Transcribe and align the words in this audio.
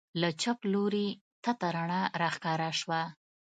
له 0.21 0.29
چپ 0.41 0.59
لوري 0.73 1.07
تته 1.43 1.67
رڼا 1.75 2.01
راښکاره 2.21 2.69
سوه. 2.79 3.01